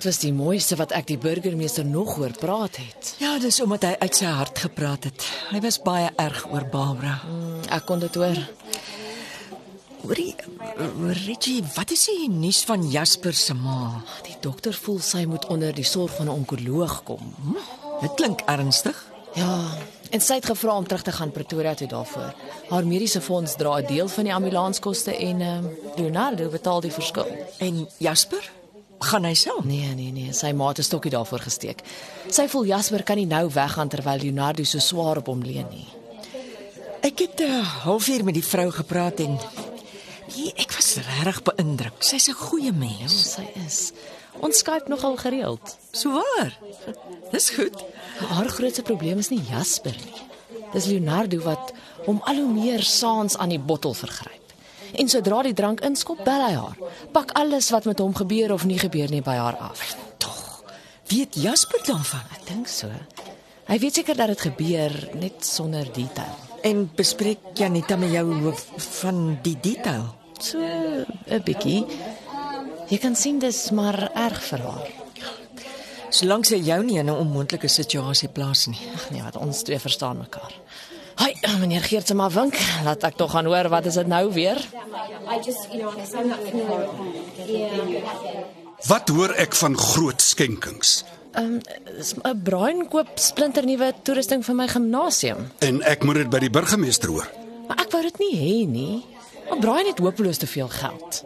[0.00, 3.10] Dit was die mooiste wat ek die burgemeester nog hoor praat het.
[3.20, 5.26] Ja, dis omdat hy uit sy hart gepraat het.
[5.50, 7.18] Hy was baie erg oor Barbara.
[7.28, 8.38] Mm, Ek kon dit hoor.
[10.00, 10.32] Hoorie,
[10.80, 14.00] uh, Reggie, wat is die nuus van Jasper se ma?
[14.24, 17.20] Die dokter voel sy moet onder die sorg van 'n onkoloog kom.
[17.44, 17.60] Hm?
[18.00, 18.96] Dit klink ernstig.
[19.36, 19.76] Ja,
[20.10, 22.32] en sy het gevra om terug te gaan Pretoria toe daarvoor.
[22.70, 25.64] Haar mediese fonds dra 'n deel van die ambulanskoste en ehm
[25.96, 27.28] Leonardo betaal die verskil.
[27.58, 28.50] En Jasper?
[29.00, 29.64] Gaan hy self?
[29.64, 31.80] Nee, nee, nee, sy ma het 'n stokkie daarvoor gesteek.
[32.28, 35.88] Sy voel Jasper kan nie nou weggaan terwyl Leonardo so swaar op hom leun nie.
[37.00, 39.38] Ek het 'n uh, halfuur met die vrou gepraat en
[40.36, 41.96] nee, ek was regtig beïndruk.
[41.98, 43.32] Sy's 'n goeie mens.
[43.32, 43.92] Sy is.
[44.40, 45.78] Ons Skype nogal gereeld.
[45.92, 46.58] So waar.
[47.32, 47.84] Dis goed.
[48.18, 50.22] Haar grootste probleem is nie Jasper nie.
[50.72, 51.72] Dis Leonardo wat
[52.04, 54.39] hom al hoe meer saans aan die bottel vergryp.
[54.94, 56.76] En sodra die drank inskop, bel hy haar.
[57.12, 59.96] Pak alles wat met hom gebeur of nie gebeur nie by haar af.
[60.18, 60.62] Tog.
[61.08, 62.24] Weet Jasper daarvan?
[62.36, 62.88] Ek dink so.
[63.70, 66.34] Hy weet seker dat dit gebeur net sonder detail.
[66.66, 68.54] En bespreek Janita met jou
[69.02, 70.14] van die detail.
[70.40, 71.86] So 'n bietjie.
[72.88, 74.88] Jy kan sien dis maar erg vir haar.
[76.10, 78.80] Solank sy jou nie in 'n onmoontlike situasie plaas nie.
[78.94, 80.52] Ag nee, wat ons twee verstaan mekaar.
[81.20, 82.56] Hi, meneer Geert se maar wink.
[82.84, 84.56] Laat ek tog gaan hoor wat is dit nou weer?
[88.88, 91.02] Wat hoor ek van groot skenkings?
[91.96, 95.50] Dis 'n Brian koop splinternuwe toerusting vir my gimnasium.
[95.58, 97.28] En ek moet dit by die burgemeester hoor.
[97.68, 99.04] Maar ek wou dit nie hê nie.
[99.48, 101.24] Maar Brian het hopeloos te veel geld.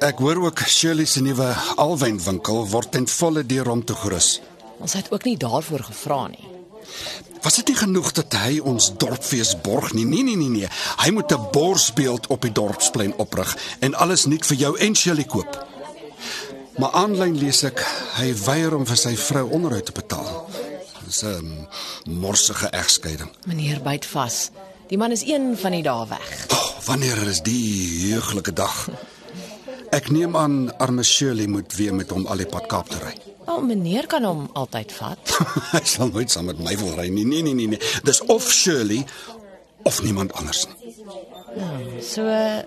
[0.00, 4.40] Ek hoor ook Shirley se nuwe alwynwinkel word ten volle deur hom toegerus.
[4.78, 6.57] Ons het ook nie daarvoor gevra nie.
[7.42, 10.04] Was dit nie genoeg dat hy ons dorpfees borg nie?
[10.04, 10.68] Nee nee nee nee.
[11.04, 15.24] Hy moet 'n borsbeeld op die dorpsplein oprig en alles nuut vir jou en Shirley
[15.24, 15.66] koop.
[16.78, 17.80] Maar aanlyn lees ek
[18.18, 20.48] hy weier om vir sy vrou onderhoud te betaal.
[21.06, 21.68] Dis 'n
[22.04, 23.30] morsige egskeiding.
[23.46, 24.50] Meneer byt vas.
[24.88, 26.46] Die man is een van die dae weg.
[26.50, 28.88] Oh, wanneer is die heuglike dag?
[29.90, 33.27] Ek neem aan arme Shirley moet weer met hom al die pad Kaap ry.
[33.48, 35.30] Wel, meneer kan hom altyd vat.
[35.72, 37.24] Hy sal nooit saam met my wil ry nie.
[37.24, 37.80] Nee nee nee nee.
[38.04, 39.06] Dis of Shirley
[39.88, 40.92] of niemand anders nie.
[42.04, 42.58] So uh,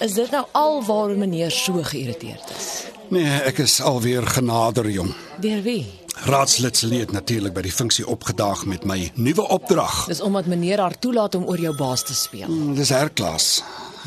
[0.00, 2.68] is dit nou al waarom meneer so geïrriteerd is.
[3.12, 5.12] Nee, ek is alweer genader jong.
[5.44, 5.82] Deur wie?
[6.24, 10.06] Raadslid Celie het natuurlik by die funksie opgedaag met my nuwe opdrag.
[10.08, 12.48] Dis omdat meneer haar toelaat om oor jou baas te speel.
[12.72, 13.58] Dis Herklas.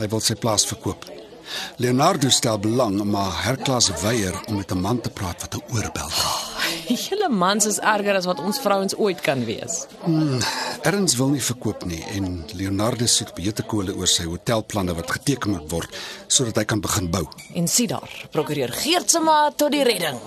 [0.01, 1.05] Hy wil sy plaas verkoop.
[1.77, 6.09] Leonardo stel belang, maar Herklas weier om met 'n man te praat wat 'n oorbel
[6.09, 6.47] het.
[7.09, 9.85] Julle mans is erger as wat ons vrouens ooit kan wees.
[10.81, 15.51] Erns wil nie verkoop nie en Leonardo soek beter kole oor sy hotelplanne wat geteken
[15.51, 15.97] moet word
[16.27, 17.25] sodat hy kan begin bou.
[17.53, 20.19] En sien daar, prokureur Geert se ma tot die redding.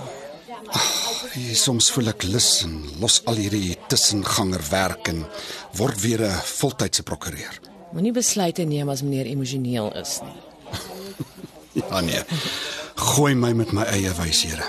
[1.31, 5.25] Hey, soms voel ek lus en los al hierdie tussenganger werk en
[5.79, 7.61] word weer 'n voltydse prokureur.
[7.93, 10.50] Moenie besluite neem as meneer emosioneel is nie.
[11.73, 12.23] Ja nee.
[12.95, 14.67] Gooi my met my eie wyshede.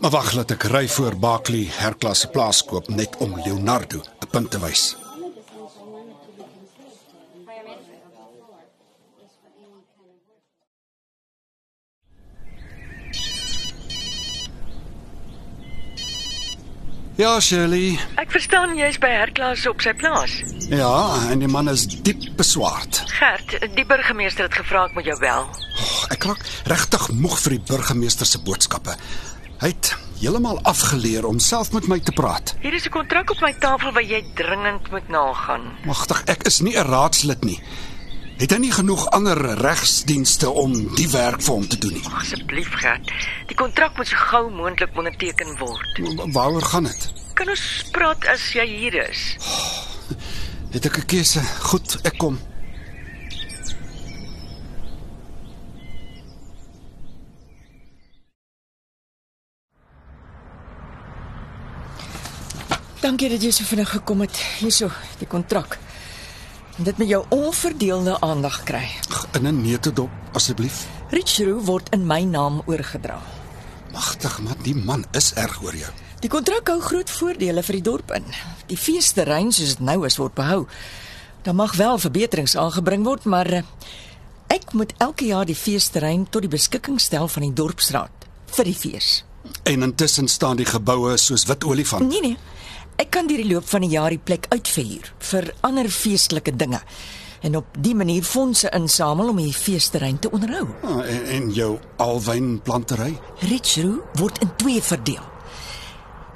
[0.00, 4.30] Maar wag laat ek ry voor Barkley herklas se plaas koop net om Leonardo 'n
[4.30, 4.96] punt te wys.
[17.16, 17.94] Ja, Shirley.
[18.18, 20.32] Ek verstaan jy's by Herklas op sy plaas.
[20.74, 23.02] Ja, en die man is diep beswaard.
[23.18, 25.44] Gert, die burgemeester het gevra ek moet jou bel.
[25.46, 28.96] Oh, ek raak regtig moeg vir die burgemeester se boodskappe.
[29.62, 32.54] Hy het heeltemal afgeleer om self met my te praat.
[32.62, 35.76] Hier is 'n kontrak op my tafel wat jy dringend moet nagaan.
[35.84, 37.60] Magtig, ek is nie 'n raadslid nie.
[38.38, 42.02] Het hy nie genoeg ander regsdienste om die werk vir hom te doen nie?
[42.18, 43.10] Asseblief, Gert.
[43.46, 45.98] Die kontrak moet so gou moontlik onderteken word.
[46.16, 47.12] Wa- Waaroor gaan dit?
[47.34, 49.36] Kan ons praat as jy hier is?
[50.74, 51.40] Het ek 'n keuse?
[51.70, 52.38] Goed, ek kom.
[63.00, 64.36] Dankie dat jy so vinnig gekom het.
[64.58, 65.78] Hierso, die kontrak.
[66.76, 68.90] En dit met jou onverdeelde aandag kry.
[69.32, 70.86] In 'n neutedop asseblief.
[71.10, 73.22] Richroo word in my naam oorgedra.
[73.92, 75.92] Magtig, maar die man is erg oor jou.
[76.24, 78.24] Die kontrak hou groot voordele vir die dorp in.
[78.70, 80.62] Die feesterrein soos dit nou is word behou.
[81.44, 83.60] Daar mag wel verbeterings aangebring word, maar eh,
[84.48, 88.24] ek moet elke jaar die feesterrein tot die beskikking stel van die dorpsraad
[88.56, 89.08] vir die fees.
[89.68, 92.08] En intussen staan die geboue soos wit olifant.
[92.08, 92.40] Nee nee.
[92.96, 96.80] Ek kan deur die loop van die jaar die plek uitverhuur vir ander feestelike dinge
[97.44, 100.64] en op die manier fondse insamel om die feesterrein te onderhou.
[100.88, 103.12] Ah, en, en jou alwynplantery?
[103.44, 105.33] Richroo word in twee verdeel.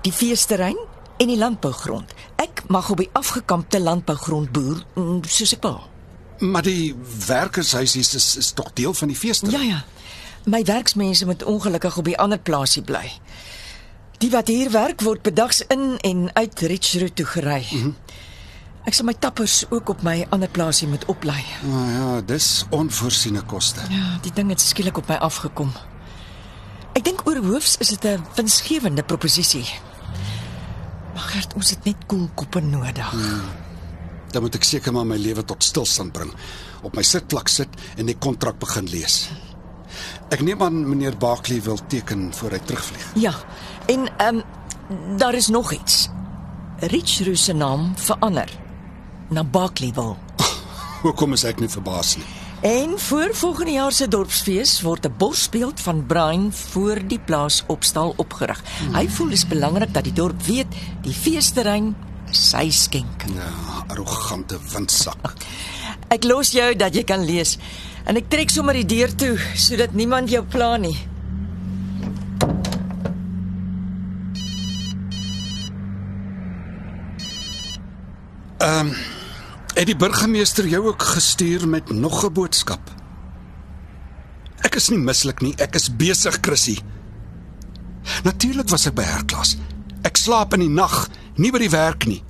[0.08, 0.78] Die feesterrein
[1.20, 2.14] en die landbougrond.
[2.40, 5.82] Ek mag op die afgekampte landbougrond boer mm, soos ek wil.
[6.48, 6.94] Maar die
[7.26, 9.50] werkershuisies is is tog deel van die feeste.
[9.52, 9.82] Ja ja.
[10.48, 13.04] My werksmense moet ongelukkig op die ander plaasie bly.
[14.22, 17.66] Die wat hier werk word bedags in en uit Richroo toe gery.
[17.70, 17.96] Mm -hmm.
[18.88, 21.44] Ek sal my tappers ook op my ander plaasie moet oplei.
[21.68, 23.84] Ah, ja, dis onvoorsiene koste.
[23.90, 25.72] Ja, die ding het skielik op my afgekom.
[26.94, 29.68] Ek dink oor hoofs is dit 'n winsgewende proposisie.
[31.28, 33.10] Gert, ons het net koelkoppe nodig.
[33.12, 33.48] Hmm.
[34.32, 36.32] Dan moet ek seker maar my lewe tot stilstand bring.
[36.84, 39.26] Op my sitplek sit en die kontrak begin lees.
[40.32, 43.06] Ek neem aan meneer Barkley wil teken voor hy terugvlieg.
[43.20, 43.34] Ja.
[43.88, 46.08] En ehm um, daar is nog iets.
[46.78, 48.48] Richroo se naam verander
[49.28, 50.16] na Barkleyville.
[51.04, 52.37] Hoekom is ek nie verbaas nie?
[52.60, 58.14] En voor volgende jaar se dorpsfees word 'n borsbeeld van Brian voor die plaas opstal
[58.16, 58.62] opgerig.
[58.78, 58.94] Hmm.
[58.94, 60.66] Hy voel dit is belangrik dat die dorp weet
[61.02, 61.96] die feesterrein
[62.30, 63.24] sy skenk.
[63.34, 65.34] Ja, arrogante windsak.
[66.08, 67.58] Ek los jou dat jy kan lees.
[68.04, 70.98] En ek trek sommer die deur toe sodat niemand jou pla nie.
[78.58, 79.17] Ehm um,
[79.78, 82.90] het die burgemeester jou ook gestuur met nog 'n boodskap?
[84.66, 86.78] Ek is nie mislik nie, ek is besig, Chrissy.
[88.24, 89.56] Natuurlik was ek by herklas.
[90.02, 92.24] Ek slaap in die nag, nie by die werk nie.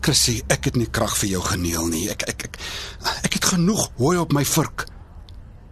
[0.00, 2.10] Chrissy, ek het nie krag vir jou geneel nie.
[2.10, 2.58] Ek ek ek
[3.24, 4.86] ek het genoeg hooi op my vurk.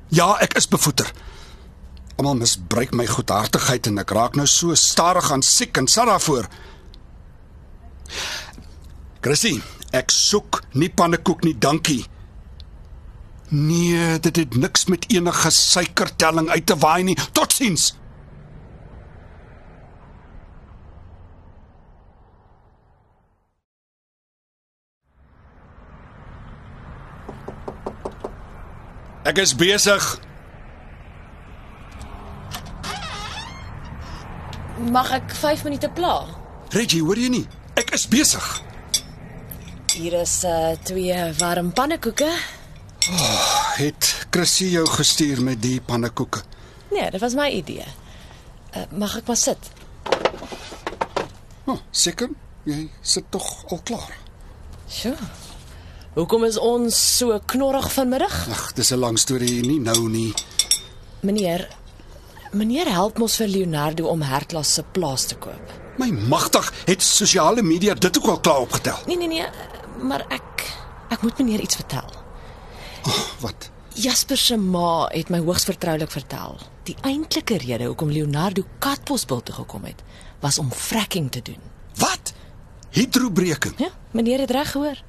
[0.09, 1.13] Ja, ek is bevoeter.
[2.17, 6.49] Almal misbruik my goedhartigheid en ek raak nou so stadig aan siek en sat daarvoor.
[9.21, 9.63] Chrissy,
[9.93, 12.03] ek soek nie pannekoek nie, dankie.
[13.53, 17.19] Nee, dit het niks met enige suikertelling uit te waai nie.
[17.33, 17.93] Totsiens.
[29.23, 30.07] Ek is besig.
[34.91, 36.25] Mag ek 5 minute pla?
[36.75, 37.47] Reggie, hoor jy nie?
[37.79, 38.72] Ek is besig.
[39.93, 42.29] Hier is uh twee warm pannekoeke.
[43.77, 46.41] Het Chrissy jou gestuur met die pannekoeke?
[46.91, 47.85] Nee, dit was my idee.
[48.77, 49.69] Uh, mag ek maar sit?
[51.69, 52.31] Oh, seker,
[52.65, 54.15] jy sit tog al klaar.
[54.89, 55.13] Sjoe.
[56.17, 58.33] Hoekom is ons so knorrig vanmiddag?
[58.49, 60.33] Ag, dis 'n lang storie, nie nou nie.
[61.21, 61.69] Meneer,
[62.53, 65.81] meneer help mos vir Leonardo om Herklas se plaas te koop.
[65.99, 68.97] My magtig, het sosiale media dit ook al klaar opgetel.
[69.07, 69.47] Nee nee nee,
[70.01, 70.65] maar ek
[71.09, 72.09] ek moet meneer iets vertel.
[73.03, 73.71] Oh, wat?
[73.95, 76.57] Jasper se ma het my hoogs vertroulik vertel.
[76.89, 80.03] Die eintlike rede hoekom Leonardo Katbosbil toe gekom het,
[80.41, 81.61] was om fracking te doen.
[82.01, 82.33] Wat?
[82.91, 83.75] Hidrobreking.
[83.79, 85.03] Ja, meneer het reg gehoor.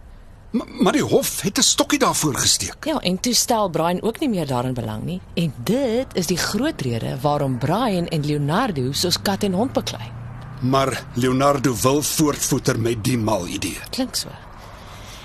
[0.54, 2.86] Maar, maar die hof het 'n stokkie daarvoor gesteek.
[2.86, 5.22] Ja, en toe stel Brian ook nie meer daarin belang nie.
[5.34, 10.12] En dit is die groot rede waarom Brian en Leonardo soos kat en hond beklei.
[10.62, 13.78] Maar Leonardo wil voortvoeter met die mal idee.
[13.90, 14.30] Klink so.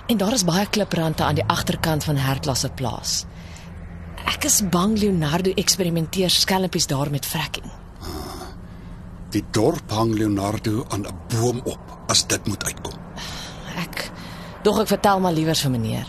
[0.08, 3.24] En daar is baie kliprande aan die agterkant van Herklas se plaas.
[4.24, 7.68] Ek is bang Leonardo eksperimenteer skelmpies daar met fracking.
[9.30, 12.96] Die dorp hang Leonardo aan 'n boom op as dit moet uitkom.
[13.76, 14.10] Ek
[14.62, 16.06] dog ek vertel maar liewer vir meneer.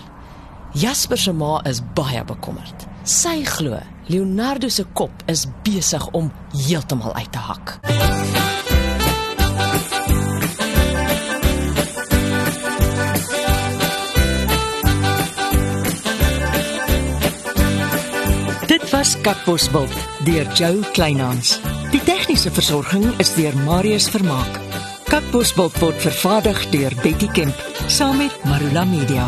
[0.73, 2.87] Jasper se ma is baie bekommerd.
[3.03, 7.79] Sy glo Leonardo se kop is besig om heeltemal uit te hak.
[19.21, 21.59] Katbosveld deur Jo Kleinhans.
[21.91, 24.59] Die tegniese versorging is deur Marius Vermaak.
[25.09, 29.27] Katbosveld word vervaardig deur Betty Kemp saam met Marula Media.